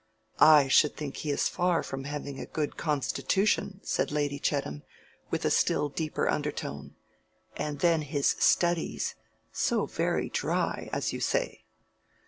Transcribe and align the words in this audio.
"I 0.39 0.67
should 0.67 0.97
think 0.97 1.17
he 1.17 1.29
is 1.29 1.47
far 1.47 1.83
from 1.83 2.05
having 2.05 2.39
a 2.39 2.47
good 2.47 2.75
constitution," 2.75 3.81
said 3.83 4.11
Lady 4.11 4.39
Chettam, 4.39 4.81
with 5.29 5.45
a 5.45 5.51
still 5.51 5.89
deeper 5.89 6.27
undertone. 6.27 6.95
"And 7.55 7.81
then 7.81 8.01
his 8.01 8.29
studies—so 8.39 9.85
very 9.85 10.29
dry, 10.31 10.89
as 10.91 11.13
you 11.13 11.19
say." 11.19 11.65